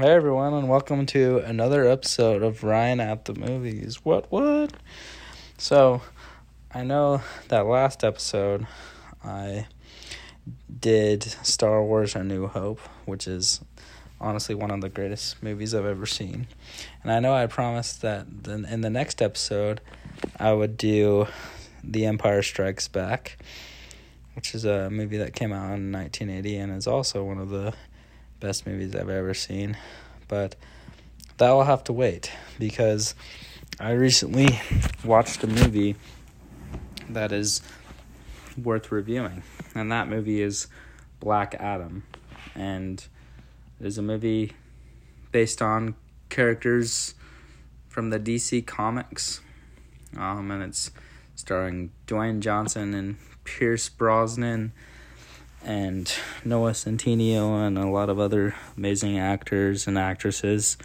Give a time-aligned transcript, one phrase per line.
[0.00, 4.02] Hey everyone, and welcome to another episode of Ryan at the Movies.
[4.02, 4.72] What, what?
[5.58, 6.00] So,
[6.72, 8.66] I know that last episode
[9.22, 9.66] I
[10.80, 13.60] did Star Wars A New Hope, which is
[14.18, 16.46] honestly one of the greatest movies I've ever seen.
[17.02, 19.82] And I know I promised that in the next episode
[20.38, 21.26] I would do
[21.84, 23.36] The Empire Strikes Back,
[24.32, 27.74] which is a movie that came out in 1980 and is also one of the
[28.40, 29.76] best movies I've ever seen.
[30.26, 30.56] But
[31.36, 33.14] that will have to wait because
[33.78, 34.60] I recently
[35.04, 35.96] watched a movie
[37.08, 37.62] that is
[38.62, 39.42] worth reviewing,
[39.74, 40.66] and that movie is
[41.18, 42.04] Black Adam.
[42.54, 43.04] And
[43.80, 44.52] it is a movie
[45.32, 45.94] based on
[46.28, 47.14] characters
[47.88, 49.40] from the DC comics.
[50.16, 50.90] Um, and it's
[51.34, 54.72] starring Dwayne Johnson and Pierce Brosnan
[55.64, 56.12] and
[56.44, 60.78] Noah Centineo and a lot of other amazing actors and actresses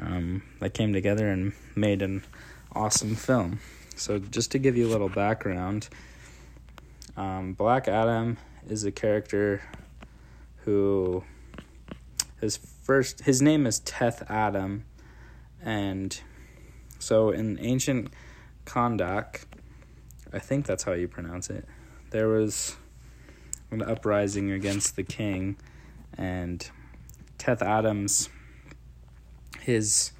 [0.00, 2.22] um, that came together and made an
[2.72, 3.60] awesome film.
[3.96, 5.88] So, just to give you a little background,
[7.16, 8.36] um, Black Adam
[8.68, 9.62] is a character
[10.64, 11.24] who
[12.40, 14.84] his first his name is Teth Adam,
[15.62, 16.20] and
[16.98, 18.12] so in ancient
[18.66, 19.44] Kahndaq,
[20.32, 21.66] I think that's how you pronounce it.
[22.10, 22.76] There was
[23.70, 25.56] an uprising against the king,
[26.16, 26.70] and
[27.38, 28.28] Teth Adams,
[29.60, 30.12] his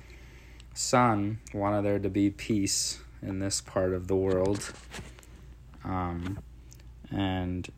[0.74, 4.72] son, wanted there to be peace in this part of the world.
[5.84, 6.38] Um,
[7.10, 7.68] and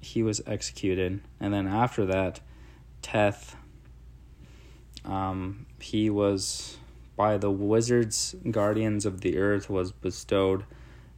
[0.00, 1.20] he was executed.
[1.40, 2.40] And then after that,
[3.02, 3.56] Teth,
[5.04, 6.78] um, he was
[7.16, 10.64] by the wizards, guardians of the earth, was bestowed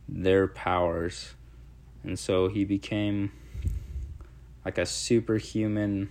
[0.09, 1.34] their powers.
[2.03, 3.33] And so he became
[4.69, 6.11] like a superhuman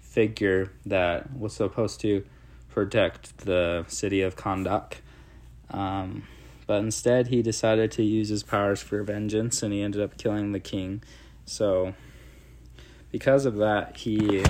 [0.00, 2.24] figure that was supposed to
[2.70, 4.94] protect the city of Kahndaq.
[5.68, 6.26] Um,
[6.66, 10.52] but instead, he decided to use his powers for vengeance and he ended up killing
[10.52, 11.02] the king.
[11.44, 11.92] So,
[13.12, 14.42] because of that, he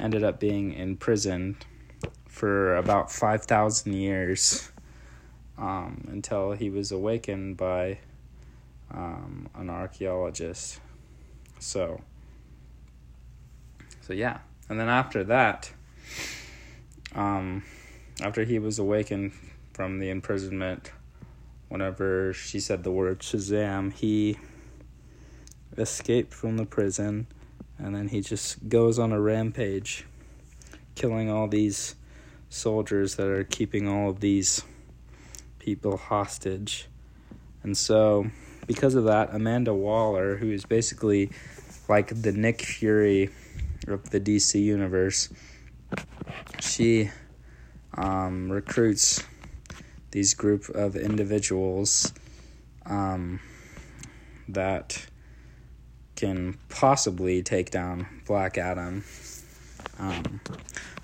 [0.00, 1.66] ended up being imprisoned
[2.26, 4.72] for about 5,000 years
[5.58, 7.98] um, until he was awakened by
[8.90, 10.80] um, an archaeologist.
[11.60, 12.00] So,
[14.08, 14.38] so yeah,
[14.70, 15.70] and then after that,
[17.14, 17.62] um,
[18.22, 19.32] after he was awakened
[19.74, 20.92] from the imprisonment,
[21.68, 24.38] whenever she said the word Shazam, he
[25.76, 27.26] escaped from the prison,
[27.76, 30.06] and then he just goes on a rampage,
[30.94, 31.94] killing all these
[32.48, 34.62] soldiers that are keeping all of these
[35.58, 36.88] people hostage.
[37.62, 38.30] And so,
[38.66, 41.30] because of that, Amanda Waller, who is basically
[41.90, 43.28] like the Nick Fury
[43.96, 45.28] the DC universe,
[46.60, 47.10] she
[47.94, 49.24] um, recruits
[50.10, 52.12] these group of individuals
[52.86, 53.40] um,
[54.48, 55.06] that
[56.16, 59.04] can possibly take down Black Adam.
[59.98, 60.40] Um,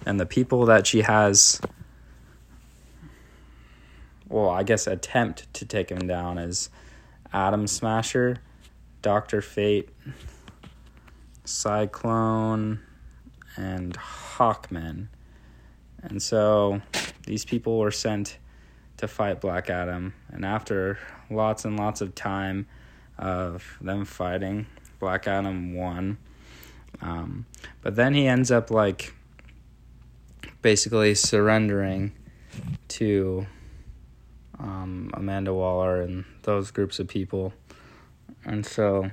[0.07, 1.61] and the people that she has,
[4.29, 6.71] well, I guess attempt to take him down is
[7.33, 8.39] Atom Smasher,
[9.03, 9.91] Doctor Fate,
[11.45, 12.81] Cyclone,
[13.57, 15.09] and Hawkman.
[16.03, 16.83] And so
[17.27, 18.39] these people were sent
[18.99, 20.15] to fight Black Adam.
[20.31, 20.99] And after
[21.31, 22.67] lots and lots of time
[23.19, 24.67] of them fighting,
[24.99, 26.19] Black Adam won.
[27.01, 27.47] Um,
[27.83, 29.15] but then he ends up like
[30.63, 32.13] basically surrendering
[32.89, 33.47] to
[34.59, 37.53] um, Amanda Waller and those groups of people.
[38.45, 39.11] And so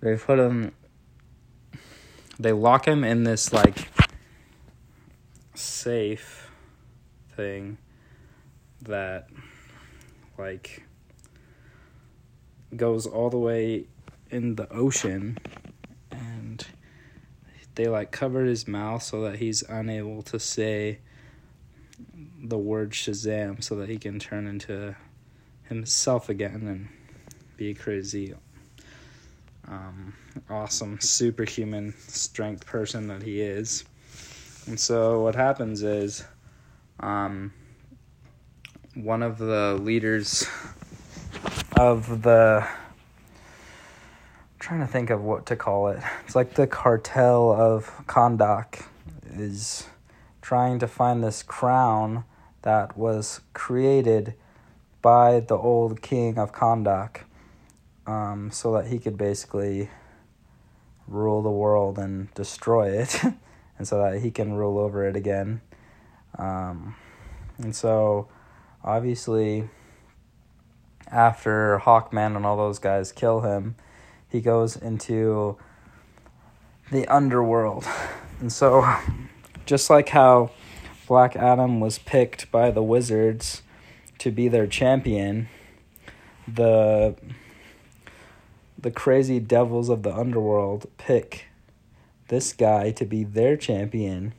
[0.00, 0.72] they put him
[2.38, 3.88] they lock him in this like
[5.54, 6.50] safe
[7.36, 7.78] thing
[8.82, 9.28] that
[10.38, 10.84] like
[12.74, 13.86] goes all the way
[14.30, 15.38] in the ocean.
[16.10, 16.66] And
[17.74, 20.98] they like covered his mouth so that he's unable to say
[22.42, 24.96] the word Shazam so that he can turn into
[25.64, 26.88] himself again and
[27.56, 28.34] be crazy
[29.68, 30.14] um,
[30.50, 33.84] awesome superhuman strength person that he is.
[34.66, 36.24] And so what happens is
[37.00, 37.52] um,
[38.94, 40.46] one of the leaders
[41.76, 46.00] of the I'm trying to think of what to call it.
[46.24, 48.84] It's like the cartel of Kahndaq
[49.34, 49.88] is
[50.40, 52.24] trying to find this crown
[52.62, 54.34] that was created
[55.00, 57.22] by the old king of Kahndaq
[58.06, 59.90] um, so that he could basically
[61.06, 63.22] rule the world and destroy it.
[63.78, 65.60] and so that he can rule over it again.
[66.38, 66.94] Um,
[67.58, 68.28] and so,
[68.84, 69.68] obviously,
[71.10, 73.74] after Hawkman and all those guys kill him,
[74.28, 75.58] he goes into
[76.90, 77.84] the underworld.
[78.40, 78.84] And so,
[79.66, 80.50] just like how
[81.06, 83.62] Black Adam was picked by the Wizards
[84.18, 85.48] to be their champion,
[86.48, 87.14] the
[88.82, 91.46] the crazy devils of the underworld pick
[92.28, 94.34] this guy to be their champion.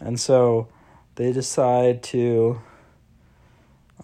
[0.00, 0.68] And so
[1.14, 2.60] they decide to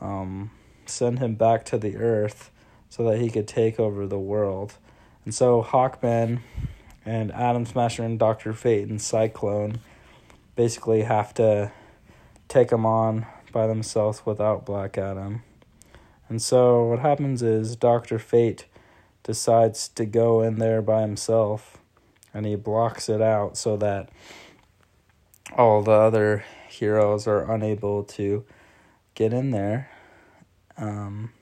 [0.01, 0.51] um,
[0.87, 2.51] send him back to the earth
[2.89, 4.75] so that he could take over the world.
[5.25, 6.41] And so Hawkman
[7.05, 9.81] and Atom Smasher and Doctor Fate and Cyclone
[10.55, 11.73] basically have to
[12.49, 15.43] take him on by themselves without Black Adam.
[16.29, 18.67] And so what happens is Doctor Fate
[19.25, 21.79] decides to go in there by himself
[22.33, 24.11] and he blocks it out so that
[25.57, 28.45] all the other heroes are unable to
[29.15, 29.91] get in there.
[30.77, 31.33] Um,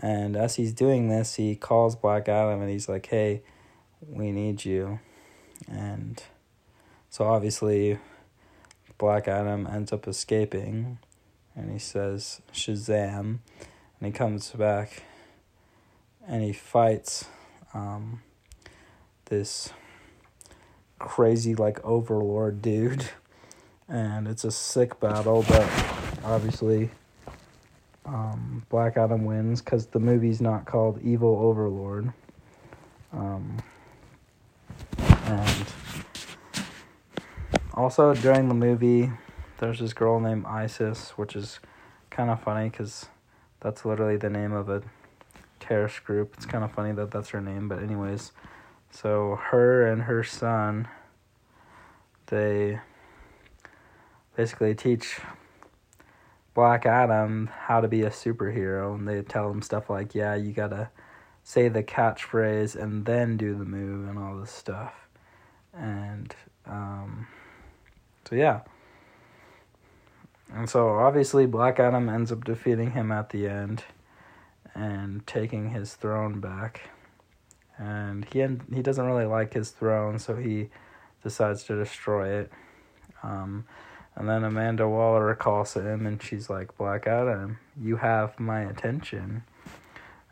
[0.00, 3.42] and as he's doing this, he calls Black Adam and he's like, hey,
[4.06, 5.00] we need you.
[5.68, 6.22] And
[7.10, 7.98] so obviously,
[8.96, 10.98] Black Adam ends up escaping
[11.54, 13.38] and he says, Shazam.
[14.00, 15.02] And he comes back
[16.28, 17.24] and he fights
[17.74, 18.22] um,
[19.24, 19.72] this
[21.00, 23.08] crazy, like, overlord dude.
[23.90, 25.66] And it's a sick battle, but
[26.22, 26.90] obviously
[28.08, 32.12] um, Black Adam wins because the movie's not called Evil Overlord.
[33.12, 33.58] Um,
[34.98, 35.64] and
[37.74, 39.10] also during the movie,
[39.58, 41.60] there's this girl named Isis, which is
[42.10, 43.06] kind of funny because
[43.60, 44.82] that's literally the name of a
[45.68, 46.34] terrorist group.
[46.36, 48.32] It's kind of funny that that's her name, but anyways,
[48.90, 50.88] so her and her son,
[52.26, 52.80] they
[54.34, 55.20] basically teach
[56.54, 60.52] Black Adam how to be a superhero, and they tell him stuff like, "Yeah, you
[60.52, 60.90] gotta
[61.44, 65.08] say the catchphrase and then do the move and all this stuff,"
[65.74, 66.34] and
[66.66, 67.26] um,
[68.24, 68.62] so yeah.
[70.50, 73.84] And so obviously Black Adam ends up defeating him at the end
[74.78, 76.82] and taking his throne back.
[77.76, 80.68] And he he doesn't really like his throne, so he
[81.22, 82.52] decides to destroy it.
[83.22, 83.64] Um,
[84.14, 89.44] and then Amanda Waller calls him and she's like, Black Adam, you have my attention.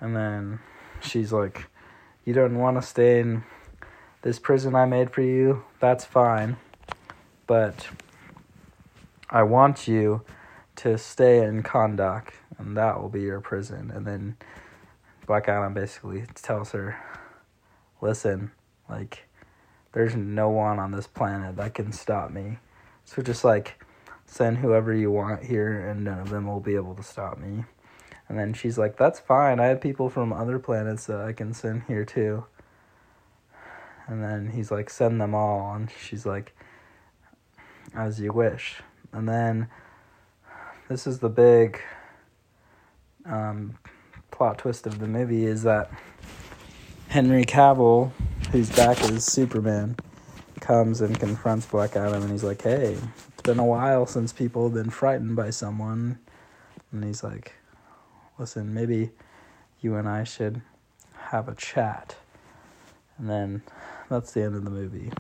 [0.00, 0.60] And then
[1.00, 1.66] she's like,
[2.25, 3.44] You don't want to stay in
[4.22, 5.64] this prison I made for you?
[5.81, 6.56] That's fine.
[7.46, 7.87] But
[9.31, 10.22] I want you
[10.76, 13.91] to stay in Kahndaq, and that will be your prison.
[13.94, 14.37] And then
[15.26, 16.97] Black Adam basically tells her,
[18.00, 18.53] Listen,
[18.88, 19.29] like,
[19.93, 22.58] there's no one on this planet that can stop me
[23.06, 23.82] so just like
[24.26, 27.64] send whoever you want here and none of them will be able to stop me.
[28.29, 29.61] And then she's like, That's fine.
[29.61, 32.44] I have people from other planets that I can send here too.
[34.08, 35.73] And then he's like, Send them all.
[35.73, 36.55] And she's like,
[37.94, 38.82] As you wish.
[39.12, 39.69] And then
[40.88, 41.81] this is the big
[43.28, 43.76] um,
[44.31, 45.90] plot twist of the movie is that
[47.08, 48.12] Henry Cavill,
[48.50, 49.96] who's back as Superman,
[50.61, 52.96] comes and confronts Black Adam and he's like, Hey,
[53.28, 56.19] it's been a while since people have been frightened by someone.
[56.93, 57.55] And he's like,
[58.39, 59.10] Listen, maybe
[59.81, 60.60] you and I should
[61.15, 62.17] have a chat.
[63.19, 63.62] And then
[64.08, 65.10] that's the end of the movie.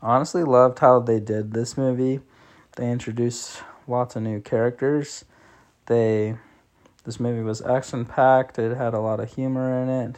[0.00, 2.20] honestly loved how they did this movie.
[2.76, 5.24] They introduced lots of new characters.
[5.86, 6.36] They
[7.04, 8.58] this movie was action packed.
[8.58, 10.16] It had a lot of humor in it.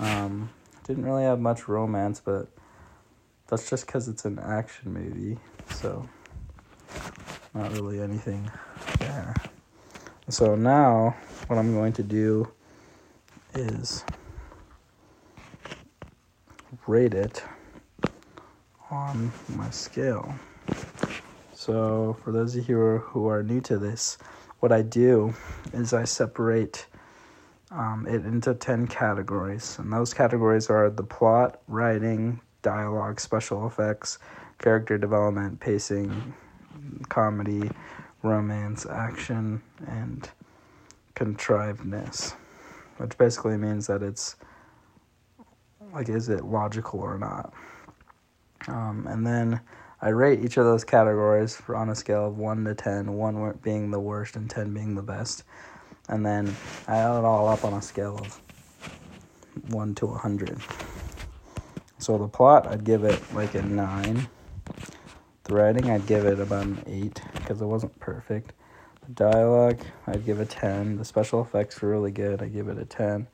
[0.00, 0.50] Um,
[0.84, 2.48] didn't really have much romance, but
[3.46, 5.38] that's just because it's an action movie,
[5.70, 6.08] so
[7.54, 8.50] not really anything
[8.98, 9.34] there.
[10.28, 11.16] So now,
[11.46, 12.50] what I'm going to do
[13.54, 14.04] is
[16.86, 17.42] rate it
[18.90, 20.34] on my scale.
[21.52, 24.18] So, for those of you who are new to this,
[24.60, 25.34] what I do
[25.72, 26.86] is I separate
[27.70, 29.78] um, it into 10 categories.
[29.78, 34.18] And those categories are the plot, writing, dialogue, special effects,
[34.58, 36.34] character development, pacing,
[37.08, 37.70] comedy,
[38.22, 40.28] romance, action, and
[41.16, 42.34] contrivedness,
[42.98, 44.36] which basically means that it's
[45.94, 47.52] like, is it logical or not?
[48.68, 49.60] Um, and then
[50.02, 53.90] I rate each of those categories on a scale of 1 to 10, 1 being
[53.90, 55.44] the worst and 10 being the best.
[56.08, 56.54] And then
[56.88, 58.40] I add it all up on a scale of
[59.68, 60.58] 1 to 100.
[61.98, 64.26] So the plot, I'd give it like a nine.
[65.44, 68.54] The writing, I'd give it about an eight because it wasn't perfect.
[69.06, 70.96] The dialogue, I'd give a ten.
[70.96, 72.40] The special effects were really good.
[72.40, 73.26] I give it a ten.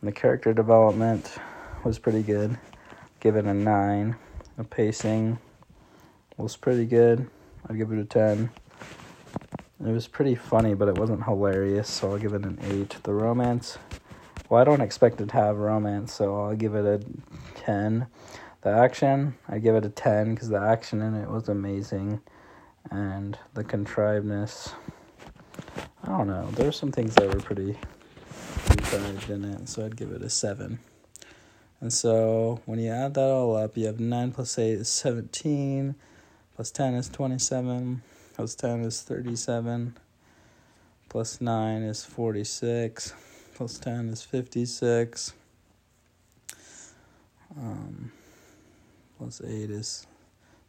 [0.00, 1.36] And the character development
[1.84, 2.58] was pretty good.
[3.20, 4.16] Give it a nine.
[4.56, 5.38] The pacing
[6.42, 7.28] was pretty good.
[7.68, 8.50] I'd give it a ten.
[9.84, 12.96] It was pretty funny, but it wasn't hilarious, so I'll give it an eight.
[13.02, 13.76] The romance,
[14.48, 17.04] well, I don't expect it to have romance, so I'll give it a
[17.60, 18.06] 10.
[18.62, 22.20] The action, I give it a 10 because the action in it was amazing.
[22.90, 24.72] And the contrivedness,
[26.02, 26.48] I don't know.
[26.52, 27.76] There were some things that were pretty
[28.66, 30.78] contrived in it, so I'd give it a 7.
[31.80, 35.94] And so when you add that all up, you have 9 plus 8 is 17,
[36.54, 38.02] plus 10 is 27,
[38.34, 39.96] plus 10 is 37,
[41.08, 43.14] plus 9 is 46
[43.54, 45.32] plus 10 is 56.
[47.56, 48.10] Um,
[49.16, 50.06] plus 8 is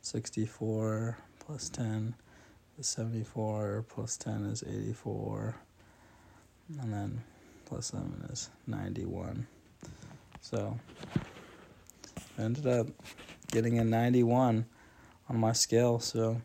[0.02, 1.18] 64.
[1.40, 2.14] Plus 10
[2.80, 3.86] is 74.
[3.90, 5.56] Plus 10 is 84.
[6.80, 7.24] And then
[7.66, 9.48] plus 7 is 91.
[10.42, 10.80] So
[12.38, 12.88] I ended up
[13.52, 14.66] getting a 91
[15.30, 16.00] on my scale.
[16.00, 16.42] So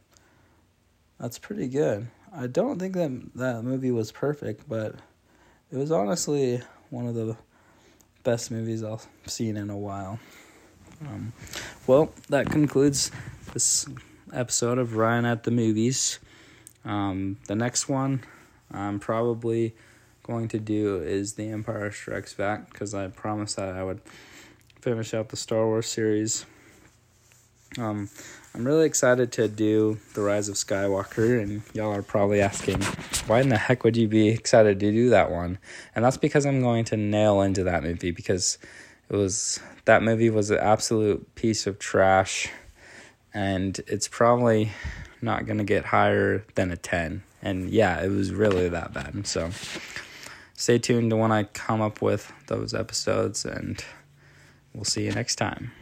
[1.18, 2.08] that's pretty good.
[2.32, 4.94] I don't think that that movie was perfect, but
[5.70, 7.37] it was honestly one of the
[8.22, 10.18] best movies I've seen in a while.
[11.06, 11.32] Um,
[11.87, 13.10] well, that concludes
[13.52, 13.87] this
[14.32, 16.18] episode of Ryan at the Movies.
[16.84, 18.22] Um, the next one
[18.70, 19.75] I'm probably
[20.22, 24.00] going to do is The Empire Strikes Back because I promised that I would
[24.80, 26.46] finish out the Star Wars series.
[27.80, 28.10] Um,
[28.54, 32.82] I'm really excited to do The Rise of Skywalker, and y'all are probably asking,
[33.26, 35.58] why in the heck would you be excited to do that one?
[35.94, 38.58] And that's because I'm going to nail into that movie because
[39.08, 42.50] it was that movie was an absolute piece of trash,
[43.32, 44.72] and it's probably
[45.22, 47.22] not going to get higher than a 10.
[47.40, 49.26] And yeah, it was really that bad.
[49.26, 49.50] So
[50.52, 53.82] stay tuned to when I come up with those episodes, and
[54.75, 55.72] we'll see you next time.